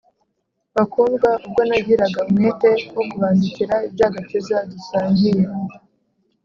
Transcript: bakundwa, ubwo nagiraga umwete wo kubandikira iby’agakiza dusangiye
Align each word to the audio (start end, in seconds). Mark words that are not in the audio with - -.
bakundwa, 0.75 1.29
ubwo 1.45 1.61
nagiraga 1.69 2.19
umwete 2.29 2.69
wo 2.95 3.03
kubandikira 3.09 3.75
iby’agakiza 3.87 4.57
dusangiye 4.71 5.43